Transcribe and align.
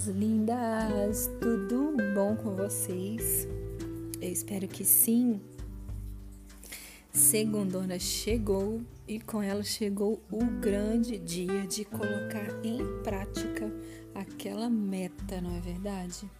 minhas 0.00 0.06
lindas! 0.06 1.30
Tudo 1.40 1.94
bom 2.14 2.34
com 2.36 2.54
vocês? 2.54 3.46
Eu 4.20 4.32
espero 4.32 4.66
que 4.66 4.84
sim. 4.84 5.40
Segundona 7.12 7.98
chegou 7.98 8.80
e 9.06 9.20
com 9.20 9.42
ela 9.42 9.62
chegou 9.62 10.22
o 10.30 10.44
grande 10.60 11.18
dia 11.18 11.66
de 11.66 11.84
colocar 11.84 12.48
em 12.64 12.78
prática 13.02 13.70
aquela 14.14 14.70
meta, 14.70 15.40
não 15.40 15.56
é 15.56 15.60
verdade? 15.60 16.30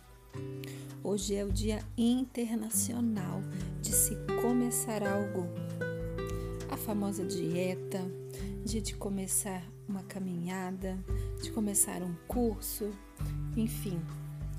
Hoje 1.03 1.35
é 1.35 1.45
o 1.45 1.53
Dia 1.53 1.81
Internacional 1.99 3.43
de 3.83 3.93
se 3.93 4.17
começar 4.41 5.03
algo. 5.03 5.49
A 6.71 6.77
famosa 6.77 7.25
dieta, 7.25 8.01
dia 8.65 8.81
de 8.81 8.95
começar 8.95 9.63
uma 9.89 10.05
caminhada, 10.05 10.97
de 11.43 11.51
começar 11.51 12.01
um 12.01 12.15
curso, 12.29 12.91
enfim, 13.57 14.01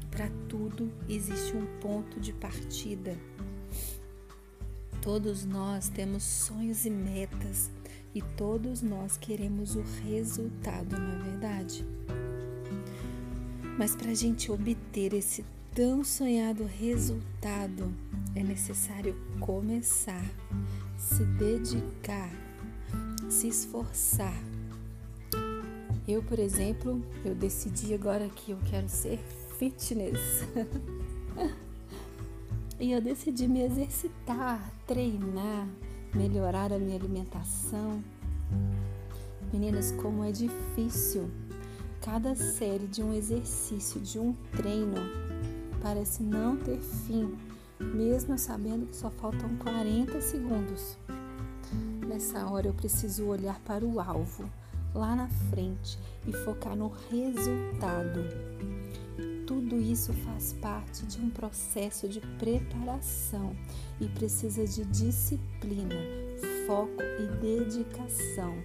para 0.10 0.30
tudo 0.48 0.92
existe 1.08 1.56
um 1.56 1.66
ponto 1.80 2.20
de 2.20 2.34
partida. 2.34 3.18
Todos 5.02 5.46
nós 5.46 5.90
temos 5.90 6.24
sonhos 6.24 6.86
e 6.86 6.90
metas 6.90 7.72
e 8.14 8.22
todos 8.22 8.82
nós 8.82 9.18
queremos 9.18 9.76
o 9.76 9.82
resultado, 10.04 10.98
não 10.98 11.14
é 11.14 11.24
verdade? 11.24 11.86
Mas 13.78 13.96
para 13.96 14.12
a 14.12 14.14
gente 14.14 14.52
obter 14.52 15.14
esse 15.14 15.46
tão 15.74 16.04
sonhado 16.04 16.66
resultado, 16.66 17.92
é 18.36 18.44
necessário 18.44 19.16
começar, 19.40 20.26
se 20.98 21.24
dedicar, 21.24 22.32
se 23.30 23.48
esforçar 23.48 24.38
eu, 26.12 26.24
por 26.24 26.40
exemplo, 26.40 27.02
eu 27.24 27.34
decidi 27.34 27.94
agora 27.94 28.28
que 28.30 28.52
eu 28.52 28.58
quero 28.70 28.90
ser 28.90 29.18
fitness. 29.58 30.44
e 32.80 32.92
eu 32.92 33.02
decidi 33.02 33.48
me 33.48 33.62
exercitar, 33.62 34.74
treinar, 34.86 35.68
melhorar 36.14 36.74
a 36.74 36.80
minha 36.80 36.96
alimentação. 36.96 38.04
Meninas, 39.54 39.92
como 39.94 40.24
é 40.24 40.32
difícil. 40.32 41.30
Cada 42.02 42.36
série 42.36 42.88
de 42.88 43.04
um 43.04 43.14
exercício, 43.14 44.02
de 44.02 44.18
um 44.18 44.34
treino, 44.56 44.98
parece 45.82 46.24
não 46.24 46.58
ter 46.58 46.80
fim, 46.80 47.38
mesmo 47.80 48.38
sabendo 48.38 48.88
que 48.88 48.96
só 48.96 49.12
faltam 49.12 49.56
40 49.58 50.20
segundos. 50.20 50.98
Nessa 52.08 52.46
hora 52.48 52.68
eu 52.68 52.74
preciso 52.74 53.28
olhar 53.28 53.60
para 53.62 53.86
o 53.86 54.00
alvo 54.00 54.50
lá 54.94 55.16
na 55.16 55.28
frente 55.50 55.98
e 56.28 56.32
focar 56.32 56.76
no 56.76 56.92
resultado. 57.10 58.24
Tudo 59.46 59.80
isso 59.80 60.14
faz 60.14 60.54
parte 60.54 61.06
de 61.06 61.20
um 61.20 61.30
processo 61.30 62.08
de 62.08 62.22
preparação 62.40 63.56
e 64.00 64.08
precisa 64.08 64.66
de 64.66 64.86
disciplina, 64.86 65.96
foco 66.66 67.02
e 67.20 67.28
dedicação. 67.42 68.56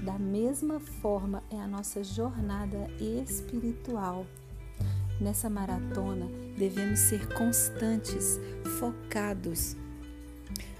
Da 0.00 0.18
mesma 0.18 0.78
forma 0.78 1.42
é 1.50 1.60
a 1.60 1.66
nossa 1.66 2.04
jornada 2.04 2.88
espiritual. 3.00 4.26
Nessa 5.20 5.50
maratona 5.50 6.26
devemos 6.56 7.00
ser 7.00 7.32
constantes, 7.34 8.38
focados. 8.78 9.76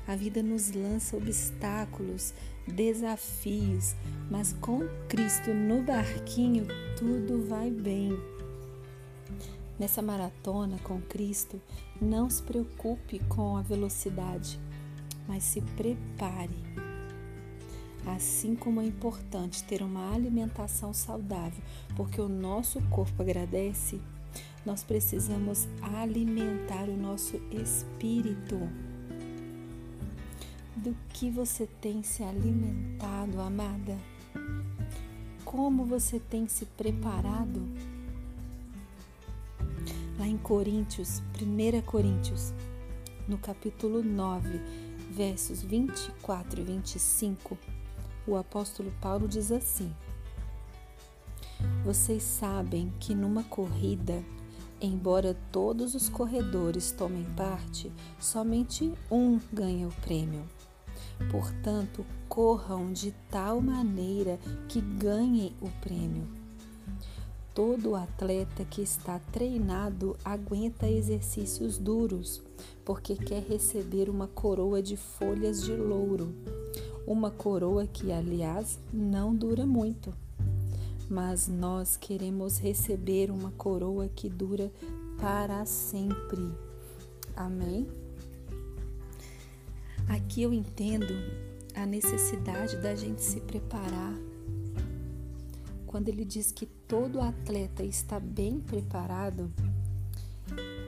A 0.07 0.15
vida 0.15 0.43
nos 0.43 0.71
lança 0.71 1.17
obstáculos, 1.17 2.33
desafios, 2.69 3.95
mas 4.31 4.53
com 4.61 4.81
Cristo 5.09 5.53
no 5.53 5.83
barquinho 5.83 6.67
tudo 6.97 7.47
vai 7.49 7.71
bem. 7.71 8.13
Nessa 9.79 10.03
maratona 10.03 10.79
com 10.83 11.01
Cristo, 11.01 11.61
não 12.01 12.29
se 12.29 12.43
preocupe 12.43 13.21
com 13.29 13.57
a 13.57 13.63
velocidade, 13.63 14.59
mas 15.27 15.45
se 15.45 15.61
prepare. 15.61 16.57
Assim 18.07 18.57
como 18.57 18.81
é 18.81 18.85
importante 18.85 19.63
ter 19.65 19.83
uma 19.83 20.15
alimentação 20.15 20.93
saudável, 20.93 21.63
porque 21.97 22.21
o 22.21 22.29
nosso 22.29 22.81
corpo 22.89 23.23
agradece, 23.23 24.01
nós 24.65 24.83
precisamos 24.83 25.69
alimentar 25.81 26.89
o 26.89 26.97
nosso 26.97 27.37
espírito 27.53 28.59
do 30.79 30.97
que 31.13 31.29
você 31.29 31.67
tem 31.81 32.03
se 32.05 32.23
alimentado, 32.23 33.41
amada? 33.41 33.99
Como 35.45 35.85
você 35.85 36.21
tem 36.21 36.47
se 36.47 36.65
preparado? 36.67 37.69
Lá 40.19 40.27
em 40.27 40.39
Coríntios, 40.39 41.21
1 41.41 41.83
Coríntios, 41.83 42.55
no 43.27 43.39
capítulo 43.39 44.03
9, 44.03 44.61
versos 45.11 45.63
24 45.63 46.61
e 46.61 46.65
25, 46.65 47.59
o 48.27 48.37
apóstolo 48.37 48.93
Paulo 49.01 49.27
diz 49.27 49.51
assim: 49.51 49.93
Vocês 51.85 52.23
sabem 52.23 52.93
que 53.01 53.17
numa 53.17 53.43
corrida, 53.43 54.23
embora 54.81 55.37
todos 55.51 55.97
os 55.97 56.09
corredores 56.09 56.93
tomem 56.93 57.25
parte, 57.37 57.91
somente 58.21 58.93
um 59.11 59.41
ganha 59.53 59.89
o 59.89 59.93
prêmio. 60.03 60.45
Portanto, 61.31 62.05
corram 62.29 62.93
de 62.93 63.13
tal 63.31 63.61
maneira 63.61 64.39
que 64.69 64.81
ganhem 64.81 65.53
o 65.61 65.69
prêmio. 65.81 66.27
Todo 67.55 67.97
atleta 67.97 68.65
que 68.65 68.81
está 68.81 69.19
treinado 69.33 70.17
aguenta 70.25 70.89
exercícios 70.89 71.77
duros, 71.77 72.41
porque 72.85 73.17
quer 73.17 73.43
receber 73.43 74.09
uma 74.09 74.29
coroa 74.29 74.81
de 74.81 74.97
folhas 74.97 75.65
de 75.65 75.75
louro. 75.75 76.33
Uma 77.05 77.31
coroa 77.31 77.87
que, 77.87 78.13
aliás, 78.13 78.79
não 78.93 79.35
dura 79.35 79.67
muito. 79.67 80.15
Mas 81.11 81.49
nós 81.49 81.97
queremos 81.97 82.59
receber 82.59 83.31
uma 83.31 83.51
coroa 83.51 84.09
que 84.09 84.29
dura 84.29 84.71
para 85.19 85.67
sempre. 85.67 86.53
Amém? 87.35 87.89
Aqui 90.09 90.43
eu 90.43 90.53
entendo 90.53 91.07
a 91.75 91.85
necessidade 91.85 92.77
da 92.79 92.95
gente 92.95 93.23
se 93.23 93.41
preparar. 93.41 94.15
Quando 95.87 96.09
ele 96.09 96.25
diz 96.25 96.51
que 96.51 96.67
todo 96.67 97.21
atleta 97.21 97.83
está 97.83 98.19
bem 98.19 98.59
preparado, 98.59 99.53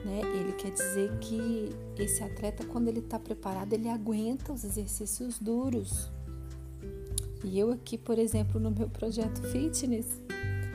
né, 0.05 0.21
ele 0.39 0.53
quer 0.53 0.71
dizer 0.71 1.17
que 1.19 1.69
esse 1.97 2.23
atleta, 2.23 2.65
quando 2.65 2.87
ele 2.87 2.99
está 2.99 3.19
preparado, 3.19 3.73
ele 3.73 3.89
aguenta 3.89 4.51
os 4.51 4.63
exercícios 4.63 5.39
duros. 5.39 6.11
E 7.43 7.57
eu 7.57 7.71
aqui, 7.71 7.97
por 7.97 8.19
exemplo, 8.19 8.59
no 8.59 8.71
meu 8.71 8.89
projeto 8.89 9.41
fitness, 9.43 10.07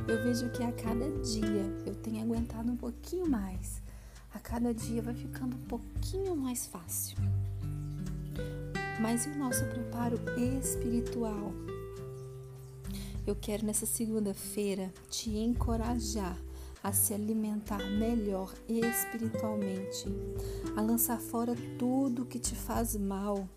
eu 0.08 0.22
vejo 0.22 0.50
que 0.50 0.62
a 0.62 0.72
cada 0.72 1.10
dia 1.22 1.82
eu 1.84 1.94
tenho 1.96 2.22
aguentado 2.22 2.70
um 2.70 2.76
pouquinho 2.76 3.28
mais. 3.28 3.82
A 4.32 4.38
cada 4.38 4.72
dia 4.72 5.02
vai 5.02 5.14
ficando 5.14 5.56
um 5.56 5.64
pouquinho 5.66 6.36
mais 6.36 6.66
fácil. 6.66 7.16
Mas 9.00 9.26
e 9.26 9.28
o 9.28 9.36
nosso 9.36 9.64
preparo 9.66 10.18
espiritual? 10.36 11.52
Eu 13.26 13.34
quero 13.34 13.66
nessa 13.66 13.86
segunda-feira 13.86 14.92
te 15.10 15.30
encorajar 15.30 16.36
a 16.82 16.92
se 16.92 17.12
alimentar 17.12 17.78
melhor 17.98 18.54
espiritualmente, 18.68 20.06
a 20.76 20.80
lançar 20.80 21.20
fora 21.20 21.52
tudo 21.76 22.24
que 22.24 22.38
te 22.38 22.54
faz 22.54 22.94
mal 22.94 23.48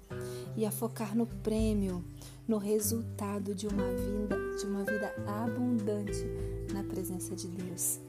e 0.57 0.65
a 0.65 0.71
focar 0.71 1.15
no 1.15 1.27
prêmio, 1.27 2.03
no 2.47 2.57
resultado 2.57 3.53
de 3.53 3.67
uma 3.67 3.87
vida, 3.93 4.35
de 4.57 4.65
uma 4.65 4.83
vida 4.83 5.13
abundante 5.27 6.25
na 6.73 6.83
presença 6.83 7.35
de 7.35 7.47
Deus. 7.47 7.99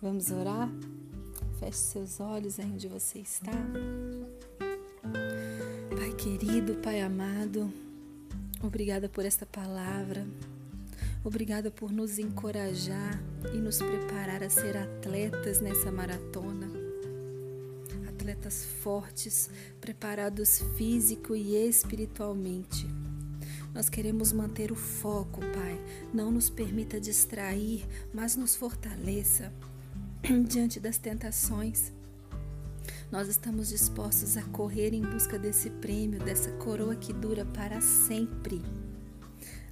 Vamos 0.00 0.30
orar? 0.30 0.70
Feche 1.60 1.76
seus 1.76 2.20
olhos 2.20 2.58
aí 2.58 2.72
onde 2.72 2.88
você 2.88 3.18
está. 3.18 3.52
Pai 6.02 6.12
querido, 6.14 6.74
Pai 6.74 7.00
amado, 7.00 7.72
obrigada 8.60 9.08
por 9.08 9.24
esta 9.24 9.46
palavra. 9.46 10.26
Obrigada 11.22 11.70
por 11.70 11.92
nos 11.92 12.18
encorajar 12.18 13.22
e 13.54 13.58
nos 13.58 13.78
preparar 13.78 14.42
a 14.42 14.50
ser 14.50 14.76
atletas 14.76 15.60
nessa 15.60 15.92
maratona. 15.92 16.68
Atletas 18.08 18.64
fortes, 18.82 19.48
preparados 19.80 20.58
físico 20.76 21.36
e 21.36 21.54
espiritualmente. 21.54 22.84
Nós 23.72 23.88
queremos 23.88 24.32
manter 24.32 24.72
o 24.72 24.76
foco, 24.76 25.40
Pai. 25.54 25.80
Não 26.12 26.32
nos 26.32 26.50
permita 26.50 27.00
distrair, 27.00 27.86
mas 28.12 28.34
nos 28.34 28.56
fortaleça 28.56 29.52
diante 30.48 30.80
das 30.80 30.98
tentações. 30.98 31.92
Nós 33.12 33.28
estamos 33.28 33.68
dispostos 33.68 34.38
a 34.38 34.42
correr 34.44 34.94
em 34.94 35.02
busca 35.02 35.38
desse 35.38 35.68
prêmio, 35.68 36.18
dessa 36.18 36.50
coroa 36.52 36.96
que 36.96 37.12
dura 37.12 37.44
para 37.44 37.78
sempre. 37.82 38.62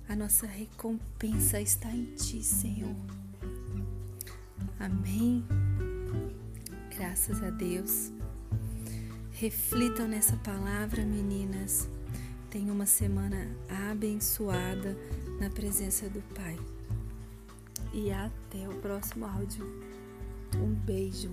A 0.07 0.15
nossa 0.15 0.47
recompensa 0.47 1.59
está 1.59 1.89
em 1.89 2.05
Ti, 2.17 2.43
Senhor. 2.43 2.95
Amém? 4.79 5.43
Graças 6.95 7.43
a 7.43 7.49
Deus. 7.49 8.13
Reflitam 9.31 10.07
nessa 10.07 10.37
palavra, 10.37 11.03
meninas. 11.03 11.89
Tenham 12.51 12.75
uma 12.75 12.85
semana 12.85 13.49
abençoada 13.91 14.95
na 15.41 15.49
presença 15.49 16.11
do 16.11 16.21
Pai. 16.35 16.59
E 17.95 18.13
até 18.13 18.69
o 18.69 18.75
próximo 18.83 19.25
áudio. 19.25 19.65
Um 20.57 20.75
beijo. 20.75 21.31